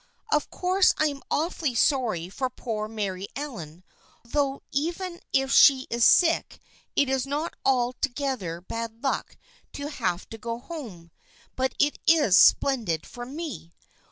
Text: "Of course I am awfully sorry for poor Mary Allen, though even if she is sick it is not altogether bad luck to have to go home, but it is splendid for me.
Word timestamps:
"Of 0.33 0.49
course 0.49 0.95
I 0.97 1.09
am 1.09 1.21
awfully 1.29 1.75
sorry 1.75 2.27
for 2.27 2.49
poor 2.49 2.87
Mary 2.87 3.27
Allen, 3.35 3.83
though 4.23 4.63
even 4.71 5.19
if 5.31 5.51
she 5.51 5.85
is 5.91 6.03
sick 6.03 6.59
it 6.95 7.07
is 7.07 7.27
not 7.27 7.53
altogether 7.63 8.61
bad 8.61 9.03
luck 9.03 9.37
to 9.73 9.89
have 9.91 10.27
to 10.31 10.39
go 10.39 10.57
home, 10.57 11.11
but 11.55 11.75
it 11.77 11.99
is 12.07 12.35
splendid 12.35 13.05
for 13.05 13.27
me. 13.27 13.73